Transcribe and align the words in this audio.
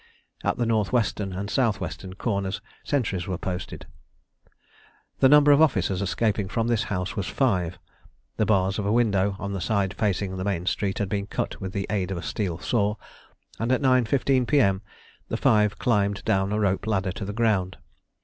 At 0.43 0.57
the 0.57 0.65
north 0.65 0.91
western 0.91 1.31
and 1.31 1.47
south 1.47 1.79
western 1.79 2.15
corners 2.15 2.59
sentries 2.83 3.27
were 3.27 3.37
posted. 3.37 3.85
The 5.19 5.29
number 5.29 5.51
of 5.51 5.61
officers 5.61 6.01
escaping 6.01 6.47
from 6.49 6.67
this 6.67 6.85
house 6.85 7.15
was 7.15 7.27
five. 7.27 7.77
The 8.37 8.47
bars 8.47 8.79
of 8.79 8.85
a 8.87 8.91
window 8.91 9.35
on 9.37 9.53
the 9.53 9.61
side 9.61 9.93
facing 9.93 10.37
the 10.37 10.43
main 10.43 10.65
street 10.65 10.97
had 10.97 11.07
been 11.07 11.27
cut 11.27 11.61
with 11.61 11.71
the 11.71 11.85
aid 11.91 12.09
of 12.09 12.17
a 12.17 12.23
steel 12.23 12.57
saw, 12.57 12.95
and 13.59 13.71
at 13.71 13.83
9.15 13.83 14.47
P.M. 14.47 14.81
the 15.27 15.37
five 15.37 15.77
climbed 15.77 16.25
down 16.25 16.51
a 16.51 16.59
rope 16.59 16.87
ladder 16.87 17.11
to 17.11 17.23
the 17.23 17.31
ground. 17.31 17.77